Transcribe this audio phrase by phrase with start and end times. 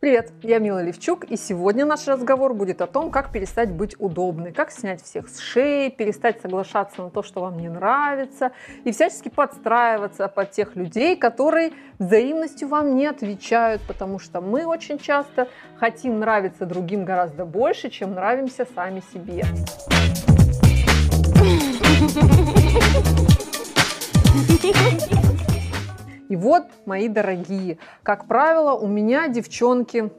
[0.00, 4.52] Привет, я Мила Левчук, и сегодня наш разговор будет о том, как перестать быть удобной,
[4.52, 8.52] как снять всех с шеи, перестать соглашаться на то, что вам не нравится,
[8.84, 15.00] и всячески подстраиваться под тех людей, которые взаимностью вам не отвечают, потому что мы очень
[15.00, 15.48] часто
[15.78, 19.44] хотим нравиться другим гораздо больше, чем нравимся сами себе.
[26.28, 30.10] И вот, мои дорогие, как правило, у меня девчонки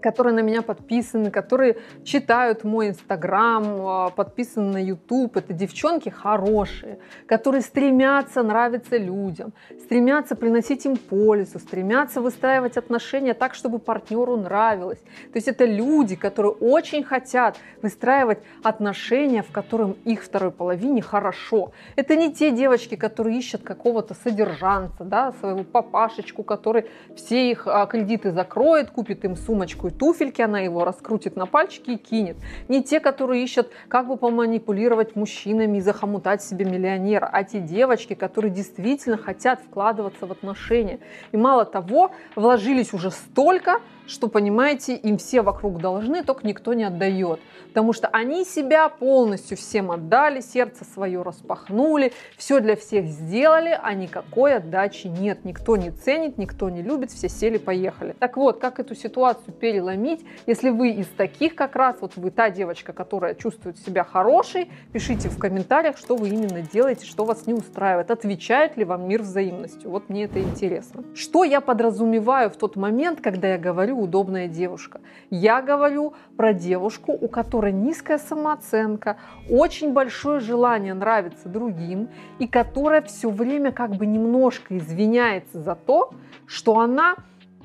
[0.00, 5.36] которые на меня подписаны, которые читают мой инстаграм, а, подписаны на YouTube.
[5.36, 13.54] Это девчонки хорошие, которые стремятся нравиться людям, стремятся приносить им пользу, стремятся выстраивать отношения так,
[13.54, 15.00] чтобы партнеру нравилось.
[15.32, 21.72] То есть это люди, которые очень хотят выстраивать отношения, в котором их второй половине хорошо.
[21.96, 26.86] Это не те девочки, которые ищут какого-то содержанца, да, своего папашечку, который
[27.16, 31.90] все их а, кредиты закроет, купит им сумочку и туфельки, она его раскрутит на пальчики
[31.90, 32.36] и кинет.
[32.68, 38.14] Не те, которые ищут, как бы поманипулировать мужчинами и захомутать себе миллионера, а те девочки,
[38.14, 41.00] которые действительно хотят вкладываться в отношения.
[41.32, 46.84] И мало того, вложились уже столько, что, понимаете, им все вокруг должны, только никто не
[46.84, 47.40] отдает.
[47.68, 53.94] Потому что они себя полностью всем отдали, сердце свое распахнули, все для всех сделали, а
[53.94, 55.44] никакой отдачи нет.
[55.44, 58.16] Никто не ценит, никто не любит, все сели, поехали.
[58.18, 62.50] Так вот, как эту ситуацию переломить, если вы из таких как раз, вот вы та
[62.50, 67.52] девочка, которая чувствует себя хорошей, пишите в комментариях, что вы именно делаете, что вас не
[67.52, 69.90] устраивает, отвечает ли вам мир взаимностью.
[69.90, 71.04] Вот мне это интересно.
[71.14, 75.00] Что я подразумеваю в тот момент, когда я говорю удобная девушка.
[75.30, 79.18] Я говорю про девушку, у которой низкая самооценка,
[79.50, 86.12] очень большое желание нравиться другим, и которая все время как бы немножко извиняется за то,
[86.46, 87.16] что она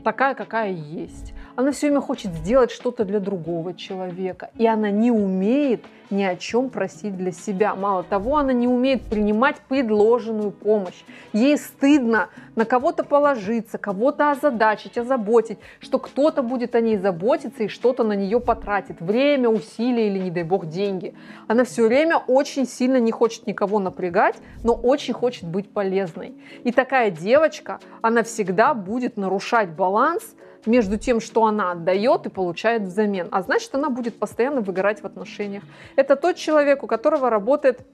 [0.04, 1.33] такая, какая есть.
[1.55, 6.35] Она все время хочет сделать что-то для другого человека, и она не умеет ни о
[6.35, 7.75] чем просить для себя.
[7.75, 11.03] Мало того, она не умеет принимать предложенную помощь.
[11.31, 17.67] Ей стыдно на кого-то положиться, кого-то озадачить, озаботить, что кто-то будет о ней заботиться и
[17.67, 18.99] что-то на нее потратит.
[18.99, 21.13] Время, усилия или, не дай бог, деньги.
[21.47, 26.36] Она все время очень сильно не хочет никого напрягать, но очень хочет быть полезной.
[26.63, 30.36] И такая девочка, она всегда будет нарушать баланс
[30.67, 33.27] между тем, что она отдает и получает взамен.
[33.31, 35.63] А значит, она будет постоянно выгорать в отношениях.
[35.95, 37.85] Это тот человек, у которого работает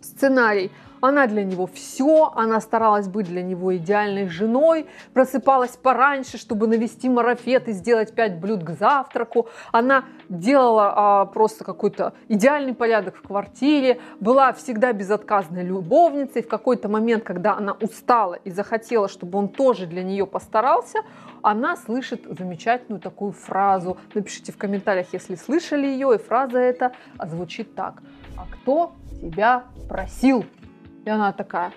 [0.00, 0.70] сценарий.
[1.06, 7.08] Она для него все, она старалась быть для него идеальной женой, просыпалась пораньше, чтобы навести
[7.08, 9.48] марафет и сделать пять блюд к завтраку.
[9.70, 16.42] Она делала а, просто какой-то идеальный порядок в квартире, была всегда безотказной любовницей.
[16.42, 21.02] В какой-то момент, когда она устала и захотела, чтобы он тоже для нее постарался,
[21.40, 23.96] она слышит замечательную такую фразу.
[24.12, 28.02] Напишите в комментариях, если слышали ее, и фраза эта звучит так.
[28.36, 30.44] А кто тебя просил?
[31.06, 31.72] И она такая,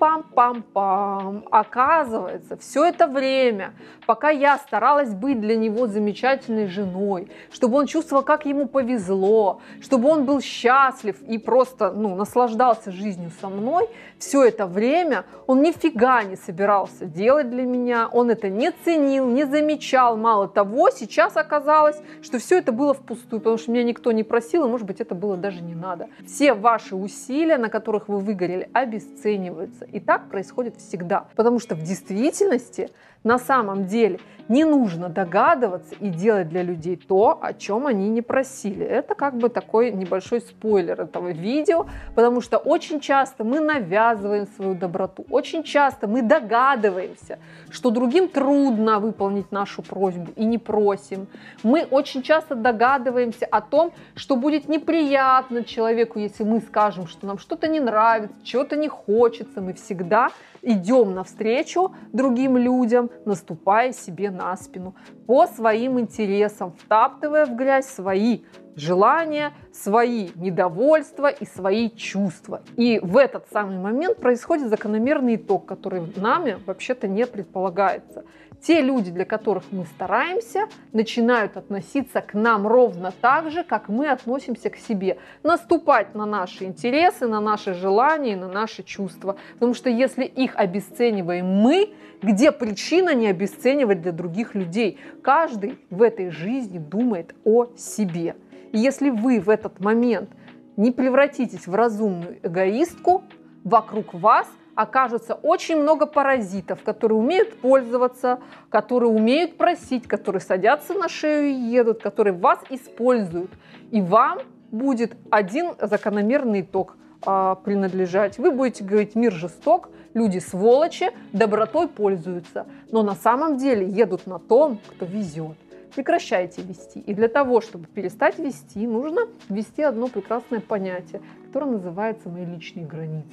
[0.00, 1.44] пам-пам-пам.
[1.50, 3.74] Оказывается, все это время,
[4.06, 10.08] пока я старалась быть для него замечательной женой, чтобы он чувствовал, как ему повезло, чтобы
[10.08, 13.88] он был счастлив и просто ну, наслаждался жизнью со мной,
[14.18, 19.44] все это время он нифига не собирался делать для меня, он это не ценил, не
[19.44, 20.16] замечал.
[20.16, 24.64] Мало того, сейчас оказалось, что все это было впустую, потому что меня никто не просил,
[24.64, 26.08] и, может быть, это было даже не надо.
[26.26, 29.89] Все ваши усилия, на которых вы выгорели, обесцениваются.
[29.90, 31.26] И так происходит всегда.
[31.36, 32.90] Потому что в действительности
[33.24, 34.18] на самом деле
[34.48, 38.84] не нужно догадываться и делать для людей то, о чем они не просили.
[38.84, 41.86] Это как бы такой небольшой спойлер этого видео,
[42.16, 47.38] потому что очень часто мы навязываем свою доброту, очень часто мы догадываемся,
[47.70, 51.28] что другим трудно выполнить нашу просьбу и не просим.
[51.62, 57.38] Мы очень часто догадываемся о том, что будет неприятно человеку, если мы скажем, что нам
[57.38, 59.60] что-то не нравится, чего-то не хочется.
[59.60, 60.30] Мы всегда
[60.62, 64.94] идем навстречу другим людям, наступая себе на спину
[65.26, 68.40] по своим интересам, втаптывая в грязь свои
[68.76, 72.62] желания, свои недовольства и свои чувства.
[72.76, 78.24] И в этот самый момент происходит закономерный итог, который нами вообще-то не предполагается.
[78.62, 84.08] Те люди, для которых мы стараемся, начинают относиться к нам ровно так же, как мы
[84.10, 85.16] относимся к себе.
[85.42, 89.36] Наступать на наши интересы, на наши желания, на наши чувства.
[89.54, 91.90] Потому что если их обесцениваем мы,
[92.22, 94.98] где причина не обесценивать для других людей?
[95.22, 98.36] Каждый в этой жизни думает о себе.
[98.72, 100.30] И если вы в этот момент
[100.76, 103.24] не превратитесь в разумную эгоистку,
[103.64, 108.38] вокруг вас окажется очень много паразитов, которые умеют пользоваться,
[108.70, 113.50] которые умеют просить, которые садятся на шею и едут, которые вас используют.
[113.90, 114.38] И вам
[114.70, 118.38] будет один закономерный итог а, принадлежать.
[118.38, 122.66] Вы будете говорить, мир жесток, люди сволочи, добротой пользуются.
[122.90, 125.56] Но на самом деле едут на том, кто везет.
[125.94, 127.00] Прекращайте вести.
[127.00, 132.86] И для того, чтобы перестать вести, нужно ввести одно прекрасное понятие, которое называется «мои личные
[132.86, 133.26] границы».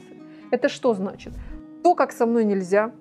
[0.49, 1.33] Это что значит?
[1.83, 2.91] То, как со мной нельзя,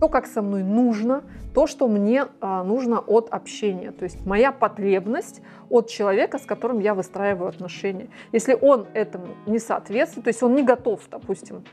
[0.00, 1.22] то, как со мной нужно,
[1.54, 3.90] то, что мне а, нужно от общения.
[3.90, 5.40] То есть моя потребность
[5.70, 8.08] от человека, с которым я выстраиваю отношения.
[8.32, 11.64] Если он этому не соответствует, то есть он не готов, допустим,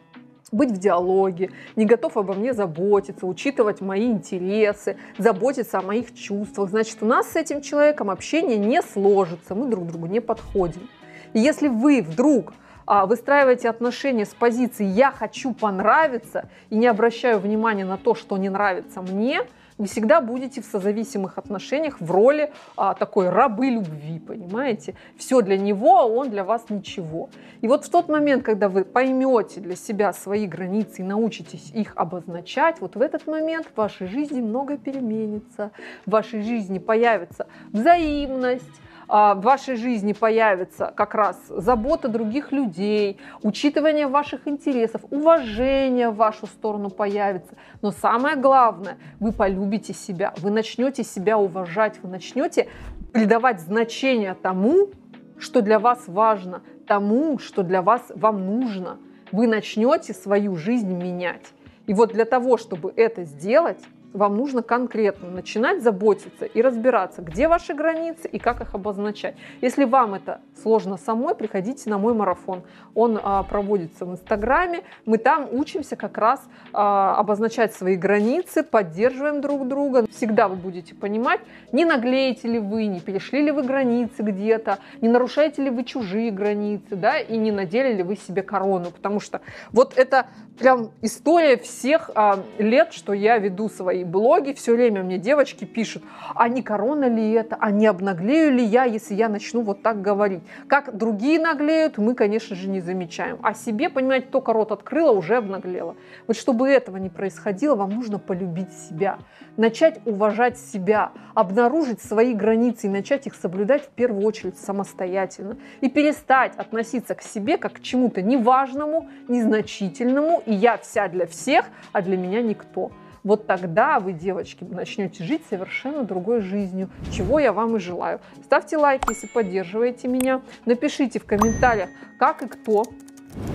[0.54, 6.70] быть в диалоге, не готов обо мне заботиться, учитывать мои интересы, заботиться о моих чувствах,
[6.70, 10.88] значит, у нас с этим человеком общение не сложится, мы друг другу не подходим.
[11.34, 12.54] И если вы вдруг
[12.86, 18.38] а, выстраиваете отношения с позиции «я хочу понравиться» и не обращаю внимания на то, что
[18.38, 19.42] не нравится мне,
[19.78, 24.96] вы всегда будете в созависимых отношениях в роли а, такой рабы любви, понимаете?
[25.18, 27.30] Все для него, а он для вас ничего.
[27.62, 31.94] И вот в тот момент, когда вы поймете для себя свои границы и научитесь их
[31.96, 35.72] обозначать, вот в этот момент в вашей жизни многое переменится,
[36.06, 38.64] в вашей жизни появится взаимность,
[39.08, 46.48] в вашей жизни появится как раз забота других людей, учитывание ваших интересов, уважение в вашу
[46.48, 47.56] сторону появится.
[47.82, 52.68] Но самое главное, вы полюбите себя, вы начнете себя уважать, вы начнете
[53.12, 54.90] придавать значение тому,
[55.38, 58.98] что для вас важно, тому, что для вас вам нужно.
[59.32, 61.54] Вы начнете свою жизнь менять.
[61.88, 63.80] И вот для того, чтобы это сделать,
[64.14, 69.36] вам нужно конкретно начинать заботиться и разбираться, где ваши границы и как их обозначать.
[69.62, 72.64] Если вам это сложно самой, приходите на мой марафон.
[72.96, 74.84] Он а, проводится в Инстаграме.
[75.06, 80.06] Мы там учимся как раз а, обозначать свои границы, поддерживаем друг друга.
[80.12, 85.10] Всегда вы будете понимать, не наглеете ли вы, не перешли ли вы границы где-то, не
[85.10, 88.92] нарушаете ли вы чужие границы, да, и не надели ли вы себе корону.
[88.92, 90.28] Потому что вот это
[90.60, 96.04] прям история всех а, лет, что я веду свои блоги, все время мне девочки пишут,
[96.36, 100.02] а не корона ли это, а не обнаглею ли я, если я начну вот так
[100.02, 100.44] говорить.
[100.68, 103.40] Как другие наглеют, мы, конечно же, не замечаем.
[103.44, 105.96] А себе, понимаете, только рот открыла, уже обнаглела.
[106.28, 109.20] Вот чтобы этого не происходило, вам нужно полюбить себя,
[109.58, 115.58] начать уважать себя, обнаружить свои границы и начать их соблюдать в первую очередь самостоятельно.
[115.82, 121.66] И перестать относиться к себе как к чему-то неважному, незначительному, и я вся для всех,
[121.92, 122.92] а для меня никто
[123.24, 128.20] вот тогда вы, девочки, начнете жить совершенно другой жизнью, чего я вам и желаю.
[128.44, 130.42] Ставьте лайки, если поддерживаете меня.
[130.66, 131.90] Напишите в комментариях,
[132.20, 132.84] как и кто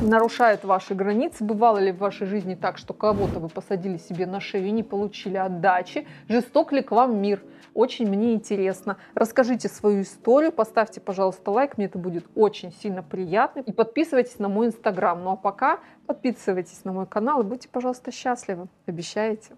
[0.03, 1.45] нарушает ваши границы.
[1.45, 4.83] Бывало ли в вашей жизни так, что кого-то вы посадили себе на шею и не
[4.83, 6.07] получили отдачи?
[6.29, 7.43] Жесток ли к вам мир?
[7.75, 8.97] Очень мне интересно.
[9.15, 13.61] Расскажите свою историю, поставьте, пожалуйста, лайк, мне это будет очень сильно приятно.
[13.61, 15.23] И подписывайтесь на мой инстаграм.
[15.23, 18.69] Ну а пока подписывайтесь на мой канал и будьте, пожалуйста, счастливы.
[18.87, 19.57] Обещаете?